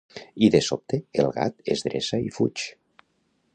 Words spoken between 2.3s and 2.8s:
i fuig.